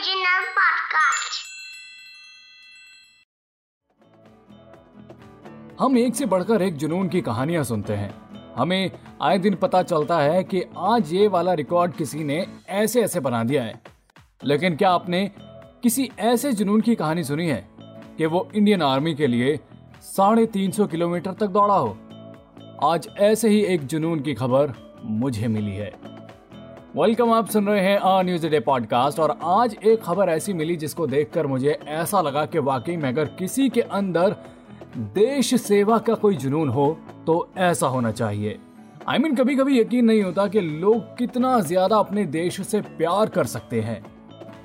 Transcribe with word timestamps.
Original 0.00 0.44
podcast. 0.52 1.40
हम 5.80 5.98
एक 5.98 6.14
से 6.14 6.26
बढ़कर 6.26 6.62
एक 6.62 6.76
जुनून 6.76 7.08
की 7.08 7.20
कहानियाँ 7.20 7.64
सुनते 7.64 7.92
हैं। 7.92 8.14
हमें 8.56 8.90
आए 9.22 9.38
दिन 9.38 9.54
पता 9.54 9.82
चलता 9.82 10.18
है 10.18 10.44
कि 10.44 10.62
आज 10.78 11.12
ये 11.12 11.28
वाला 11.28 11.52
रिकॉर्ड 11.52 11.92
किसी 11.92 12.24
ने 12.24 12.46
ऐसे 12.68 13.02
ऐसे 13.02 13.20
बना 13.20 13.44
दिया 13.44 13.62
है। 13.62 13.82
लेकिन 14.44 14.76
क्या 14.76 14.90
आपने 14.90 15.30
किसी 15.82 16.10
ऐसे 16.18 16.52
जुनून 16.52 16.80
की 16.80 16.94
कहानी 16.94 17.24
सुनी 17.24 17.48
है 17.48 17.68
कि 18.18 18.26
वो 18.26 18.48
इंडियन 18.54 18.82
आर्मी 18.82 19.14
के 19.14 19.26
लिए 19.26 19.60
साढ़े 20.02 20.46
तीन 20.46 20.70
सौ 20.70 20.86
किलोमीटर 20.86 21.32
तक 21.32 21.46
दौड़ा 21.46 21.74
हो? 21.74 21.98
आज 22.84 23.08
ऐसे 23.18 23.48
ही 23.48 23.64
एक 23.64 23.86
जुनून 23.86 24.20
की 24.20 24.34
खबर 24.34 24.98
मुझे 25.04 25.46
मिली 25.46 25.76
है। 25.76 26.19
वेलकम 26.96 27.32
आप 27.32 27.48
सुन 27.48 27.66
रहे 27.66 27.80
हैं 27.80 27.98
आ 27.98 28.22
न्यूज़ 28.22 28.46
डे 28.46 28.60
पॉडकास्ट 28.60 29.20
और 29.20 29.38
आज 29.44 29.76
एक 29.84 30.02
खबर 30.02 30.28
ऐसी 30.28 30.52
मिली 30.52 30.76
जिसको 30.76 31.06
देखकर 31.06 31.46
मुझे 31.46 31.78
ऐसा 31.86 32.20
लगा 32.20 32.46
कि 32.46 32.58
वाकई 32.58 32.96
में 32.96 33.08
अगर 33.08 33.24
किसी 33.24 33.68
के 33.68 33.80
अंदर 33.80 34.36
देश 34.96 35.54
सेवा 35.62 35.98
का 35.98 36.14
कोई 36.14 36.36
जुनून 36.36 36.68
हो 36.68 36.98
तो 37.26 37.52
ऐसा 37.56 37.86
होना 37.86 38.10
चाहिए। 38.10 38.58
आई 39.08 39.18
I 39.18 39.22
मीन 39.22 39.32
mean, 39.32 39.44
कभी 39.44 39.56
कभी 39.56 39.80
यकीन 39.80 40.04
नहीं 40.04 40.22
होता 40.22 40.46
कि 40.46 40.60
लोग 40.60 41.16
कितना 41.18 41.60
ज़्यादा 41.60 41.96
अपने 41.96 42.24
देश 42.24 42.60
से 42.60 42.80
प्यार 42.80 43.28
कर 43.28 43.44
सकते 43.44 43.80
हैं। 43.80 44.02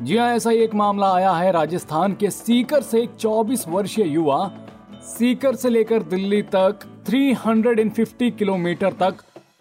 जी 0.01 0.17
हाँ 0.17 0.33
ऐसा 0.35 0.49
ही 0.49 0.57
एक 0.57 0.75
मामला 0.75 1.13
आया 1.13 1.31
है। 1.31 1.51
राजस्थान 1.51 2.13
के 2.13 2.29
सीकर 2.29 2.81
से 2.81 3.01
एक 3.03 3.15
24 3.19 3.67
वर्षीय 3.67 4.05
युवा 4.05 4.51
सीकर 5.03 5.55
से 5.55 5.69
लेकर 5.69 6.03
दिल्ली 6.03 6.41
तक 6.41 6.79
350 7.09 8.31
किलोमीटर 8.31 8.93
तक 8.93 9.15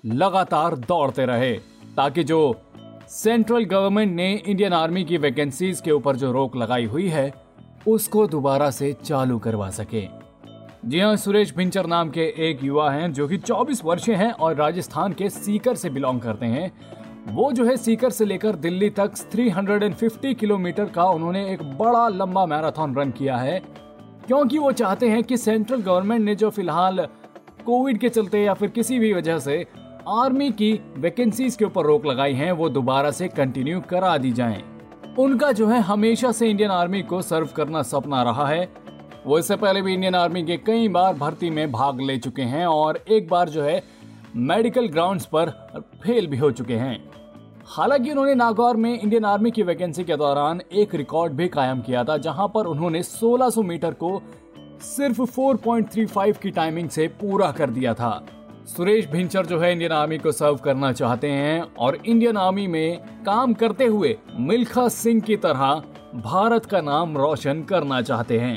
लगातार 0.07 0.77
दौड़ते 0.77 1.27
रहे। 1.27 1.73
ताकि 1.97 2.25
जो 2.25 2.61
सेंट्रल 3.09 3.64
गवर्नमेंट 3.64 4.12
ने 4.17 4.42
इंडियन 4.47 4.73
आर्मी 4.73 5.05
की 5.05 5.17
वैकेंसीज 5.17 5.81
के 5.81 5.91
ऊपर 5.91 6.17
जो 6.17 6.33
रोक 6.33 6.56
लगाई 6.56 6.84
हुई 6.84 7.09
है, 7.09 7.34
उसको 7.89 8.27
दोबारा 8.27 8.70
से 8.70 8.92
चालू 8.92 9.39
करवा 9.39 9.70
सके। 9.70 10.09
जी 10.85 11.01
हाँ 11.01 11.17
सुरेश 11.17 11.57
भिंचर 11.57 11.86
नाम 11.86 12.11
के 12.11 12.51
एक 12.51 12.64
युवा 12.64 12.91
हैं 12.91 13.13
जो 13.13 13.29
कि 13.29 13.36
24 13.36 13.85
वर्षीय 13.85 14.14
हैं 14.14 14.33
और 14.33 14.55
राजस्थान 14.55 15.13
के 15.13 15.30
सीकर 15.30 15.74
से 15.74 15.91
बिलोंग 15.91 16.20
करते 16.20 16.46
हैं। 16.46 16.73
वो 17.29 17.52
जो 17.52 17.64
है 17.64 17.77
सीकर 17.77 18.11
से 18.11 18.24
लेकर 18.24 18.57
दिल्ली 18.57 18.91
तक 18.91 19.17
350 19.33 20.35
किलोमीटर 20.35 20.85
का 20.85 21.05
उन्होंने 21.05 21.52
एक 21.52 21.63
बड़ा 21.63 22.08
लंबा 22.08 22.47
मैराथन 22.47 22.95
रन 22.95 23.11
किया 23.11 23.36
है। 23.36 23.63
क्योंकि 24.27 24.58
वो 24.58 24.73
चाहते 24.73 25.08
हैं 25.08 25.24
कि 25.24 25.36
सेंट्रल 25.36 25.83
गवर्नमेंट 25.83 26.24
ने 26.24 26.35
जो 26.35 26.51
फ़िलहाल 26.51 27.08
कोविड 27.67 27.98
के 27.98 28.08
चलते 28.08 28.42
या 28.42 28.55
फिर 28.55 28.68
किसी 28.68 28.98
भी 28.98 29.13
वजह 29.13 29.39
से 29.39 29.67
आर्मी 30.09 30.51
की 30.51 30.81
वैकेंसीज 30.97 31.57
के 31.57 31.65
ऊपर 31.65 31.85
रोक 31.85 32.07
लगाई 32.07 32.33
है, 32.33 32.53
वो 32.53 32.69
दोबारा 32.69 33.11
से 33.11 33.29
कंटिन्यू 33.29 33.81
करा 33.81 34.19
दी 34.19 34.33
जाएँ। 34.33 34.65
उनका 35.19 35.53
जो 35.53 35.67
है, 35.67 35.81
हमेशा 35.81 36.33
से 36.33 36.51
इंडियन 36.51 36.70
आर्मी 36.70 37.03
को 37.03 37.23
सर्व 37.23 37.47
करना 37.47 37.83
सपना 37.83 38.23
रहा 38.23 38.47
है। 38.47 38.73
वो 39.27 39.39
इससे 39.39 39.57
पहले 39.57 39.83
भी 39.83 39.95
इंडियन 39.95 40.15
आर्मी 40.15 40.42
के 40.42 40.57
कई 40.57 40.89
बार 40.89 41.15
भर्ती 41.15 41.51
में 41.51 41.73
भाग 41.73 42.01
ले 42.01 42.19
चुके 42.19 42.42
हैं 42.42 42.67
और 42.67 43.05
एक 43.09 43.29
बार 43.29 43.48
जो 43.48 43.63
है 43.63 43.83
मेडिकल 44.37 44.89
ग्राउंड्स 44.89 45.27
पर 45.27 45.51
फेल 46.03 46.27
भी 46.27 46.36
हो 46.36 46.51
चुके 46.51 46.75
हैं। 46.75 47.11
हालाँकि 47.67 48.11
उन्होंने 48.11 48.35
नागौर 48.35 48.77
में 48.77 49.01
इंडियन 49.01 49.25
आर्मी 49.25 49.51
की 49.51 49.63
वैकेंसी 49.63 50.05
के 50.05 50.17
दौरान 50.17 50.61
एक 50.73 50.95
रिकॉर्ड 50.95 51.33
भी 51.33 51.48
कायम 51.48 51.81
किया 51.81 52.05
था, 52.05 52.17
जहाँ 52.17 52.48
पर 52.48 52.67
उन्होंने 52.67 53.03
1600 53.03 53.63
मीटर 53.63 53.91
को 53.91 54.23
सिर्फ़ 54.81 55.23
4.35 55.23 56.39
की 56.39 56.51
टाइमिंग 56.51 56.89
से 56.89 57.09
पूरा 57.09 57.51
कर 57.53 57.71
दिया 57.71 57.95
था। 57.95 58.27
सुरेश 58.67 59.07
भिंचर 59.07 59.47
जो 59.47 59.58
है 59.58 59.70
इंडियन 59.73 59.92
आर्मी 59.92 60.19
को 60.19 60.30
सर्व 60.33 60.57
करना 60.57 60.91
चाहते 60.92 61.29
हैं 61.29 61.61
और 61.79 61.98
इंडियन 62.07 62.36
आर्मी 62.36 62.67
में 62.67 62.98
काम 63.27 63.52
करते 63.52 63.85
हुए 63.85 64.17
मिल्खा 64.39 64.86
सिंह 64.89 65.20
की 65.20 65.36
तरह 65.36 65.83
भारत 66.14 66.67
का 66.67 66.80
नाम 66.80 67.17
रोशन 67.19 67.63
करना 67.63 68.01
चाहते 68.03 68.39
हैं। 68.39 68.57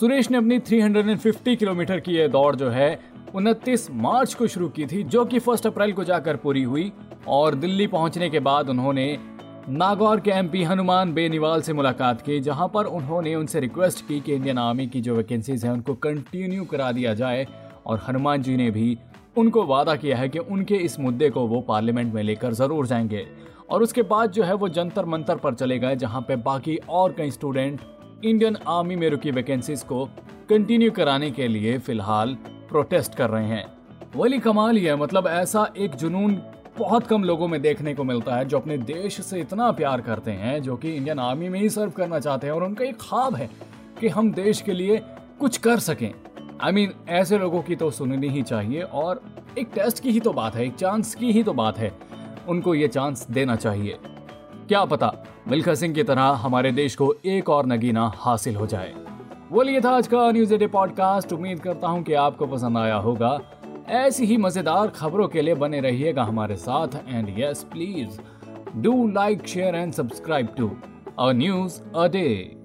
सुरेश 0.00 0.30
ने 0.30 0.38
अपनी 0.38 0.58
350 0.60 1.56
किलोमीटर 1.56 2.00
की 2.00 2.12
यह 2.12 2.28
दौड़ 2.28 2.54
जो 2.56 2.68
है 2.68 2.88
29 3.34 3.88
मार्च 3.90 4.34
को 4.34 4.46
शुरू 4.46 4.68
की 4.68 4.86
थी, 4.86 5.02
जो 5.02 5.24
कि 5.24 5.38
फ़र्स्ट 5.38 5.66
अप्रैल 5.66 5.92
को 5.92 6.04
जाकर 6.04 6.36
पूरी 6.36 6.62
हुई 6.62 6.92
और 7.28 7.54
दिल्ली 7.54 7.86
पहुँचने 7.86 8.30
के 8.30 8.40
बाद 8.40 8.68
उन्होंने 8.68 9.18
नागौर 9.68 10.20
के 10.20 10.30
एमपी 10.30 10.62
हनुमान 10.62 11.12
बेनीवाल 11.14 11.62
से 11.62 11.72
मुलाकात 11.72 12.20
की, 12.20 12.40
जहाँ 12.40 12.70
पर 12.74 12.84
उन्होंने 12.84 13.34
उनसे 13.34 13.60
रिक्वेस्ट 13.60 14.06
की 14.08 14.20
कि 14.20 14.34
इंडियन 14.34 14.58
आर्मी 14.58 14.86
की 14.86 15.00
जो 15.00 15.16
वैकेंसीज 15.16 15.64
हैं, 15.64 15.72
उनको 15.72 15.94
कंटिन्यू 15.94 16.64
करा 16.64 16.90
दिया 16.92 17.14
जाए 17.14 17.46
और 17.86 18.02
हनुमान 18.08 18.42
जी 18.42 18.56
ने 18.56 18.70
भी 18.70 18.96
उनको 19.38 19.64
वादा 19.66 19.96
किया 19.96 20.16
है 20.16 20.28
कि 20.28 20.38
उनके 20.38 20.74
इस 20.74 21.00
मुद्दे 21.00 21.30
को 21.30 21.46
वो 21.46 21.60
पार्लियामेंट 21.60 22.14
में 22.14 22.22
लेकर 22.22 22.52
ज़रूर 22.52 22.86
जाएँगे। 22.86 23.26
और 23.70 23.82
उसके 23.82 24.02
बाद 24.02 24.30
जो 24.30 24.42
है 24.42 24.54
वो 24.54 24.68
जंतर 24.68 25.04
मंतर 25.04 25.36
पर 25.36 25.54
चले 25.54 25.78
गए, 25.78 25.96
जहाँ 25.96 26.20
पे 26.22 26.36
बाकी 26.36 26.76
और 26.88 27.12
कई 27.12 27.30
स्टूडेंट 27.30 27.80
इंडियन 28.24 28.56
आर्मी 28.68 28.96
में 28.96 29.08
रुकी 29.10 29.30
वैकेंसीज 29.30 29.82
को 29.82 30.04
कंटिन्यू 30.48 30.90
कराने 30.90 31.30
के 31.30 31.48
लिए 31.48 31.78
फ़िलहाल 31.78 32.34
प्रोटेस्ट 32.68 33.14
कर 33.14 33.30
रहे 33.30 33.46
हैं। 33.46 33.64
वली 34.16 34.38
कमाल 34.38 34.76
ही 34.76 34.84
है 34.84 34.96
मतलब 34.96 35.26
ऐसा 35.26 35.72
एक 35.76 35.94
जुनून 35.94 36.38
बहुत 36.78 37.06
कम 37.06 37.24
लोगों 37.24 37.48
में 37.48 37.62
देखने 37.62 37.94
को 37.94 38.04
मिलता 38.04 38.36
है, 38.36 38.44
जो 38.44 38.58
अपने 38.58 38.78
देश 38.78 39.20
से 39.20 39.40
इतना 39.40 39.70
प्यार 39.72 40.00
करते 40.00 40.30
हैं, 40.30 40.62
जो 40.62 40.76
कि 40.76 40.94
इंडियन 40.94 41.18
आर्मी 41.18 41.48
में 41.48 41.60
ही 41.60 41.70
सर्व 41.70 41.90
करना 41.90 42.20
चाहते 42.20 42.46
हैं 42.46 42.54
और 42.54 42.64
उनका 42.64 42.84
एक 42.84 42.96
ख्वाब 43.00 43.34
है 43.34 43.50
कि 44.00 44.08
हम 44.08 44.32
देश 44.32 44.60
के 44.60 44.72
लिए 44.72 45.00
कुछ 45.40 45.56
कर 45.56 45.78
सकें। 45.78 46.14
आई 46.62 46.70
I 46.70 46.74
मीन 46.74 46.90
mean, 46.90 47.08
ऐसे 47.08 47.38
लोगों 47.38 47.62
की 47.62 47.76
तो 47.76 47.90
सुननी 47.90 48.28
ही 48.28 48.42
चाहिए 48.42 48.82
और 48.82 49.22
एक 49.58 49.68
टेस्ट 49.74 50.02
की 50.02 50.10
ही 50.10 50.20
तो 50.20 50.32
बात 50.32 50.54
है 50.56 50.66
एक 50.66 50.74
चांस 50.74 51.14
की 51.14 51.32
ही 51.32 51.42
तो 51.42 51.52
बात 51.52 51.78
है। 51.78 51.92
उनको 52.48 52.74
ये 52.74 52.88
चांस 52.88 53.26
देना 53.30 53.56
चाहिए। 53.56 53.98
क्या 54.68 54.84
पता 54.84 55.12
मिल्खा 55.48 55.74
सिंह 55.74 55.94
की 55.94 56.02
तरह 56.02 56.22
हमारे 56.22 56.72
देश 56.72 56.96
को 56.96 57.14
एक 57.24 57.50
और 57.50 57.66
नगीना 57.66 58.12
हासिल 58.16 58.56
हो 58.56 58.66
जाए। 58.66 58.94
वो 59.52 59.62
लिए 59.62 59.80
था 59.80 59.90
आज 59.90 60.06
का 60.06 60.30
न्यूज़ 60.32 60.54
डे 60.54 60.66
पॉडकास्ट 60.66 61.32
उम्मीद 61.32 61.60
करता 61.60 61.88
हूँ 61.88 62.02
कि 62.02 62.12
आपको 62.12 62.46
पसंद 62.46 62.78
आया 62.78 62.96
होगा। 62.96 63.40
ऐसी 63.88 64.24
ही 64.24 64.36
मज़ेदार 64.36 64.88
खबरों 64.88 65.28
के 65.28 65.42
लिए 65.42 65.54
बने 65.54 65.80
रहिएगा 65.80 66.24
हमारे 66.24 66.56
साथ। 66.56 66.88
And 67.08 67.34
yes 67.38 67.62
please 67.62 68.20
do 68.76 69.08
like 69.08 69.46
share 69.46 69.74
and 69.74 69.92
subscribe 69.92 70.54
to 70.58 70.76
a 71.18 71.32
news 71.32 71.80
a 71.96 72.08
day 72.08 72.55